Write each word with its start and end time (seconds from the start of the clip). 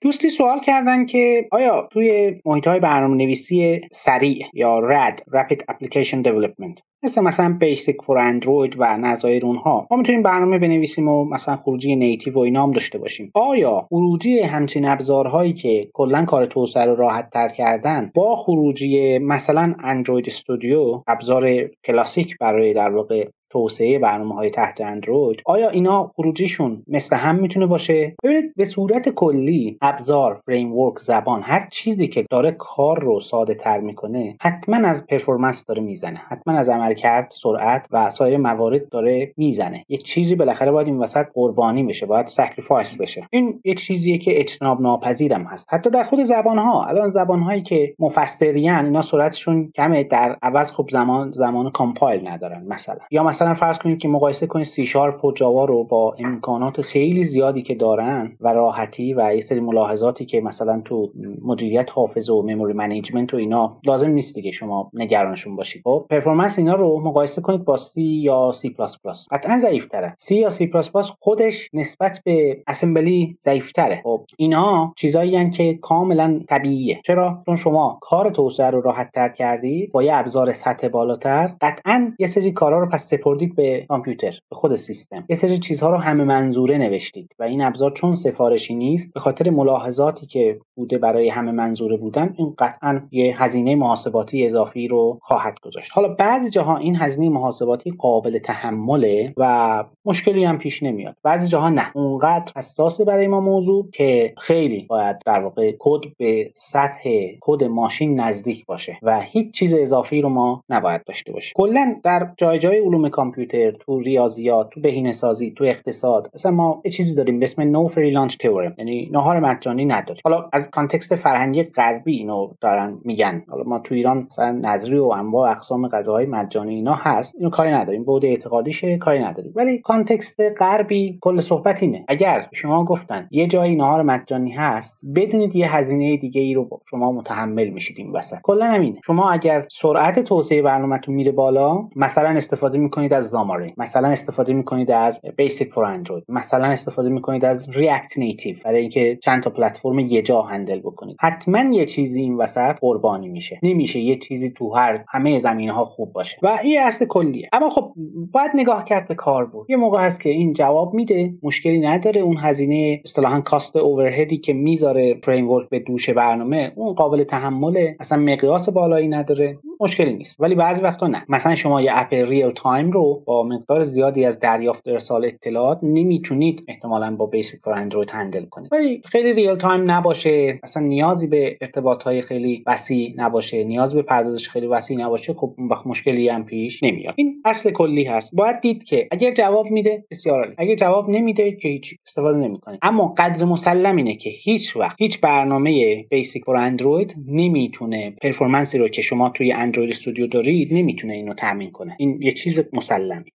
دوستی 0.00 0.30
سوال 0.30 0.60
کردن 0.60 1.06
که 1.06 1.48
آیا 1.52 1.88
توی 1.92 2.40
محیط 2.44 2.68
های 2.68 2.80
برنامه 2.80 3.16
نویسی 3.16 3.80
سریع 3.92 4.46
یا 4.52 4.78
RAD 4.78 5.22
Rapid 5.34 5.58
Application 5.72 6.22
Development 6.28 6.82
مثل 7.02 7.20
مثلا 7.20 7.56
Basic4Android 7.60 8.74
و 8.78 8.96
نظایر 8.96 9.46
اونها 9.46 9.86
ما 9.90 9.96
می‌تونیم 9.96 10.22
برنامه 10.22 10.58
بنویسیم 10.58 11.08
و 11.08 11.24
مثلا 11.24 11.56
خروجی 11.56 11.96
native 11.96 12.34
و 12.34 12.38
اینا 12.38 12.62
هم 12.62 12.70
داشته 12.70 12.98
باشیم؟ 12.98 13.30
آیا 13.34 13.86
خروجی 13.88 14.40
همچین 14.40 14.88
ابزارهایی 14.88 15.52
که 15.52 15.88
کلا 15.92 16.24
کار 16.24 16.46
توسعه 16.46 16.84
رو 16.84 16.94
راحت 16.94 17.30
تر 17.30 17.48
کردن 17.48 18.10
با 18.14 18.36
خروجی 18.36 19.18
مثلا 19.18 19.74
Android 19.84 20.26
Studio 20.26 21.02
ابزار 21.06 21.70
کلاسیک 21.84 22.38
برای 22.40 22.74
در 22.74 22.90
واقع 22.90 23.28
توسعه 23.50 23.98
برنامه 23.98 24.34
های 24.34 24.50
تحت 24.50 24.80
اندروید 24.80 25.42
آیا 25.46 25.68
اینا 25.68 26.12
خروجیشون 26.16 26.82
مثل 26.88 27.16
هم 27.16 27.36
می‌تونه 27.36 27.66
باشه؟ 27.66 28.14
ببینید 28.24 28.54
به 28.56 28.64
صورت 28.64 29.08
کلی 29.08 29.78
ابزار 29.82 30.34
framework 30.34 30.72
زبان 30.96 31.42
هر 31.42 31.60
چیزی 31.70 32.08
که 32.08 32.26
داره 32.30 32.50
کار 32.58 33.00
رو 33.00 33.20
ساده 33.20 33.54
تر 33.54 33.80
می‌کنه 33.80 34.36
حتما 34.42 34.88
از 34.88 35.06
performance 35.06 35.64
داره 35.66 35.82
می‌زنه 35.82 36.20
حتما 36.28 36.54
از 36.54 36.68
عملکرد 36.68 37.32
سرعت 37.42 37.88
و 37.92 38.10
سایر 38.10 38.36
موارد 38.36 38.88
داره 38.88 39.32
می‌زنه. 39.36 39.84
یه 39.88 39.98
چیزی 39.98 40.34
بالاخره 40.34 40.70
باید 40.70 40.86
این 40.86 40.98
وسط 40.98 41.26
قربانی 41.34 41.82
بشه 41.82 42.06
باید 42.06 42.26
sacrifice 42.26 42.96
بشه. 42.96 43.28
این 43.30 43.60
یه 43.64 43.74
چیزیه 43.74 44.18
که 44.18 44.40
اجتناب 44.40 44.80
ناپذیرم 44.80 45.42
هست. 45.42 45.66
حتی 45.70 45.90
در 45.90 46.02
خود 46.02 46.22
زبان 46.22 46.58
ها 46.58 46.84
الان 46.84 47.10
زبان 47.10 47.40
هایی 47.40 47.62
که 47.62 47.94
مفسری 47.98 48.70
ان 48.70 48.84
اینا 48.84 49.02
سرعتشون 49.02 49.70
کمه 49.76 50.04
در 50.04 50.36
عوض 50.42 50.72
خب 50.72 50.88
زمان 50.92 51.30
زمان 51.30 51.70
compile 51.70 52.28
ندارن 52.28 52.64
مثلا. 52.68 52.98
یا 53.10 53.22
مثلا 53.22 53.37
فرض 53.44 53.78
کنید 53.78 53.98
که 53.98 54.08
مقایسه 54.08 54.46
کنید 54.46 54.66
سی 54.66 54.86
شارپ 54.86 55.24
و 55.24 55.32
Java 55.32 55.64
رو 55.64 55.84
با 55.84 56.14
امکانات 56.18 56.82
خیلی 56.82 57.22
زیادی 57.22 57.62
که 57.62 57.74
دارن 57.74 58.36
و 58.40 58.52
راحتی 58.52 59.14
و 59.14 59.34
یه 59.34 59.40
سری 59.40 59.60
ملاحظاتی 59.60 60.24
که 60.24 60.40
مثلا 60.40 60.80
تو 60.84 61.12
مدیریت 61.42 61.90
حافظه 61.90 62.32
و 62.32 62.42
memory 62.42 62.72
management 62.72 63.34
و 63.34 63.36
اینا 63.36 63.78
لازم 63.84 64.10
نیست 64.10 64.34
دیگه 64.34 64.50
شما 64.50 64.90
نگرانشون 64.94 65.56
باشید. 65.56 65.82
خب 65.84 66.06
performance 66.10 66.58
اینا 66.58 66.74
رو 66.74 67.00
مقایسه 67.00 67.42
کنید 67.42 67.64
با 67.64 67.76
سی 67.76 68.02
یا 68.02 68.52
سی 68.52 68.70
پلاس 68.70 68.98
پلاس. 68.98 69.26
قطعا 69.30 69.58
ضعیفتره. 69.58 70.14
سی 70.18 70.36
یا 70.36 70.50
سی 70.50 70.66
پلاس 70.66 70.90
پلاس 70.90 71.12
خودش 71.20 71.70
نسبت 71.72 72.20
به 72.24 72.62
Assembly 72.66 73.36
ضعیفتره. 73.42 74.00
خب 74.04 74.24
اینا 74.36 74.92
چیزایی 74.96 75.50
که 75.50 75.74
کاملا 75.74 76.40
طبیعیه. 76.48 77.00
چرا؟ 77.04 77.42
چون 77.46 77.56
شما 77.56 77.98
کار 78.00 78.30
توسعه 78.30 78.70
رو 78.70 78.80
راحت 78.80 79.12
تر 79.12 79.28
کردید 79.28 79.92
با 79.92 80.02
یه 80.02 80.14
ابزار 80.14 80.52
سطح 80.52 80.88
بالاتر 80.88 81.54
قطعا 81.60 82.12
یه 82.18 82.26
سری 82.26 82.52
کارا 82.52 82.80
رو 82.80 82.86
پس 82.86 83.08
سپردید 83.28 83.56
به 83.56 83.86
کامپیوتر 83.88 84.38
به 84.50 84.56
خود 84.56 84.74
سیستم. 84.74 85.24
یه 85.28 85.36
سری 85.36 85.58
چیزها 85.58 85.90
رو 85.90 85.96
همه 85.96 86.24
منظوره 86.24 86.78
نوشتید 86.78 87.34
و 87.38 87.42
این 87.42 87.62
ابزار 87.62 87.90
چون 87.90 88.14
سفارشی 88.14 88.74
نیست 88.74 89.14
به 89.14 89.20
خاطر 89.20 89.50
ملاحظاتی 89.50 90.26
که 90.26 90.60
بوده 90.76 90.98
برای 90.98 91.28
همه 91.28 91.52
منظوره 91.52 91.96
بودن 91.96 92.34
این 92.38 92.54
قطعا 92.58 93.00
یه 93.10 93.42
هزینه 93.42 93.74
محاسباتی 93.74 94.44
اضافی 94.44 94.88
رو 94.88 95.18
خواهد 95.22 95.54
گذاشت. 95.62 95.90
حالا 95.94 96.08
بعضی 96.08 96.50
جاها 96.50 96.76
این 96.76 96.96
هزینه 96.96 97.28
محاسباتی 97.28 97.90
قابل 97.98 98.38
تحمله 98.38 99.34
و 99.36 99.84
مشکلی 100.04 100.44
هم 100.44 100.58
پیش 100.58 100.82
نمیاد. 100.82 101.16
بعضی 101.22 101.48
جاها 101.48 101.68
نه. 101.68 101.96
اونقدر 101.96 102.52
حساسه 102.56 103.04
برای 103.04 103.26
ما 103.26 103.40
موضوع 103.40 103.90
که 103.90 104.34
خیلی 104.38 104.86
باید 104.88 105.16
در 105.26 105.40
واقع 105.40 105.72
کد 105.78 106.00
به 106.18 106.50
سطح 106.54 107.10
کد 107.40 107.64
ماشین 107.64 108.20
نزدیک 108.20 108.66
باشه 108.66 108.98
و 109.02 109.20
هیچ 109.20 109.54
چیز 109.54 109.74
اضافی 109.74 110.22
رو 110.22 110.28
ما 110.28 110.64
نباید 110.68 111.04
داشته 111.04 111.32
باشیم. 111.32 111.52
کلا 111.56 112.00
در 112.04 112.32
جای 112.36 112.58
جای 112.58 112.78
علوم 112.78 113.08
کامپیوتر 113.18 113.70
تو 113.70 113.98
ریاضیات 113.98 114.70
تو 114.70 114.80
بهینه 114.80 115.12
سازی 115.12 115.50
تو 115.50 115.64
اقتصاد. 115.64 116.30
مثلا 116.34 116.52
ما 116.52 116.82
یه 116.84 116.90
چیزی 116.90 117.14
داریم 117.14 117.38
به 117.38 117.44
اسم 117.44 117.62
no 117.62 117.86
free 117.86 118.10
lunch 118.10 118.36
theorem 118.36 118.74
یعنی 118.78 119.08
نهار 119.12 119.40
مجانی 119.40 119.84
نداریم. 119.84 120.22
حالا 120.24 120.48
از 120.52 120.70
context 120.70 121.14
فرهنگی 121.14 121.62
غربی 121.62 122.16
اینو 122.16 122.48
دارن 122.60 122.98
میگن. 123.04 123.42
حالا 123.48 123.62
ما 123.62 123.78
تو 123.78 123.94
ایران 123.94 124.26
مثلا 124.30 124.52
نذری 124.62 124.98
و 124.98 125.04
انواع 125.04 125.50
اقسام 125.50 125.88
غذاهای 125.88 126.26
مجانی 126.26 126.74
اینا 126.74 126.94
هست. 126.94 127.34
اینو 127.38 127.50
کاری 127.50 127.70
نداریم. 127.70 128.04
بعد 128.04 128.24
اعتقادیشه 128.24 128.98
کاری 128.98 129.18
نداریم. 129.18 129.52
ولی 129.56 129.78
context 129.78 130.40
غربی 130.58 131.18
کل 131.20 131.40
صحبت 131.40 131.82
اینه. 131.82 132.04
اگر 132.08 132.46
شما 132.52 132.84
گفتن 132.84 133.28
یه 133.30 133.46
جایی 133.46 133.76
نهار 133.76 134.02
مجانی 134.02 134.50
هست 134.50 135.04
بدونید 135.14 135.56
یه 135.56 135.76
هزینه 135.76 136.16
دیگه 136.16 136.40
ای 136.40 136.54
رو 136.54 136.80
شما 136.90 137.12
متحمل 137.12 137.68
میشید 137.68 137.98
این 137.98 138.12
وسط. 138.12 138.36
کلا 138.42 138.66
همینه. 138.66 139.00
شما 139.06 139.30
اگر 139.30 139.64
سرعت 139.70 140.20
توسعه 140.20 140.62
برنامهتون 140.62 141.14
میره 141.14 141.32
بالا 141.32 141.88
مثلا 141.96 142.28
استفاده 142.28 142.78
می‌کنید 142.78 143.07
از 143.12 143.30
Xamarin 143.30 143.74
مثلا 143.76 144.08
استفاده 144.08 144.52
می‌کنید 144.52 144.90
از 144.90 145.20
Basic4Android 145.36 146.24
مثلا 146.28 146.66
استفاده 146.66 147.08
می‌کنید 147.08 147.44
از 147.44 147.68
React 147.68 148.18
Native 148.18 148.56
برای 148.64 148.80
اینکه 148.80 149.18
چند 149.22 149.42
تا 149.42 149.50
پلتفرم 149.50 149.98
یه 149.98 150.22
جا 150.22 150.42
handle 150.42 150.80
بکنید. 150.80 151.16
حتما 151.20 151.74
یه 151.74 151.84
چیزی 151.84 152.22
این 152.22 152.36
وسط 152.36 152.76
قربانی 152.80 153.28
میشه. 153.28 153.60
نمیشه 153.62 154.00
یه 154.00 154.16
چیزی 154.16 154.50
تو 154.50 154.74
هر 154.74 155.04
همه 155.08 155.38
زمینه 155.38 155.72
ها 155.72 155.84
خوب 155.84 156.12
باشه. 156.12 156.38
و 156.42 156.58
این 156.62 156.80
اصل 156.80 157.04
کلیه. 157.04 157.48
اما 157.52 157.70
خب 157.70 157.92
باید 158.32 158.50
نگاه 158.54 158.84
کرد 158.84 159.08
به 159.08 159.14
کاربرد. 159.14 159.70
یه 159.70 159.76
موقع 159.76 160.00
هست 160.00 160.20
که 160.20 160.30
این 160.30 160.52
جواب 160.52 160.94
میده. 160.94 161.34
مشکلی 161.42 161.80
نداره. 161.80 162.20
اون 162.20 162.36
هزینه 162.40 163.00
اصطلاحا 163.04 163.40
cost 163.40 163.76
overhead 163.76 164.29
ی 164.29 164.36
که 164.36 164.52
می‌ذاره 164.52 165.20
framework 165.24 165.48
به 165.70 165.78
دوش 165.78 166.10
برنامه 166.10 166.72
اون 166.76 166.94
قابل 166.94 167.24
تحمله. 167.24 167.96
اصلا 168.00 168.18
مقیاس 168.18 168.68
بالایی 168.68 169.08
نداره. 169.08 169.58
مشکلی 169.80 170.14
نیست. 170.14 170.40
ولی 170.40 170.54
بعضی 170.54 170.82
وقتا 170.82 171.06
نه. 171.06 171.24
مثلا 171.28 171.54
شما 171.54 171.82
یه 171.82 171.90
app 171.94 172.14
real 172.14 172.50
time 172.50 172.90
رو 172.90 173.22
با 173.26 173.42
مقدار 173.42 173.82
زیادی 173.82 174.24
از 174.24 174.40
دریافت 174.40 174.88
ارسال 174.88 175.24
اطلاعات 175.24 175.78
نمی‌تونید 175.82 176.64
احتمالا 176.68 177.16
با 177.16 177.26
Basic4Android 177.26 178.10
handle 178.10 178.44
کنید. 178.44 178.72
ولی 178.72 179.02
خیلی 179.04 179.32
real 179.32 179.54
time 179.54 179.90
نباشه. 179.90 180.60
مثلا 180.64 180.82
نیازی 180.82 181.26
به 181.26 181.56
ارتباط 181.60 182.02
های 182.02 182.22
خیلی 182.22 182.62
وسیع 182.66 183.14
نباشه. 183.16 183.64
نیاز 183.64 183.94
به 183.94 184.02
پردازش 184.02 184.48
خیلی 184.48 184.66
وسیع 184.66 184.98
نباشه. 184.98 185.34
خب 185.34 185.54
اون 185.58 185.68
وقت 185.68 185.86
مشکلی 185.86 186.28
هم 186.28 186.44
پیش 186.44 186.82
نمیاد. 186.82 187.14
این 187.16 187.42
اصل 187.44 187.70
کلی 187.70 188.04
هست. 188.04 188.34
باید 188.36 188.60
دید 188.60 188.84
که 188.84 189.08
اگر 189.10 189.34
جواب 189.34 189.66
میده 189.66 190.04
بسیار 190.10 190.40
عالی. 190.40 190.54
اگر 190.58 190.74
جواب 190.74 191.10
نمیده 191.10 191.52
که 191.52 191.68
هیچ 191.68 191.94
استفاده 192.06 192.38
نمی‌کنید. 192.38 192.78
اما 192.82 193.14
قدر 193.18 193.44
مسلم 193.44 193.96
اینه 193.96 194.14
که 194.16 194.30
هیچ 194.30 194.76
وقت 194.76 194.96
هیچ 194.98 195.20
برنامه 195.20 196.02
بیسیک 196.02 196.44
فور 196.44 196.56
اندروید 196.56 197.14
نمی‌تونه 197.26 198.14
پرفورمنسی 198.22 198.78
رو 198.78 198.88
که 198.88 199.02
شما 199.02 199.28
توی 199.28 199.52
اندروید 199.68 199.90
استودیو 199.90 200.26
دارید 200.26 200.74
نمی‌تونه 200.74 201.14
اینو 201.14 201.34
تامین 201.34 201.70
کنه. 201.70 201.96
این 201.98 202.22
یه 202.22 202.32
چیز 202.32 202.60
مسلمی 202.72 203.32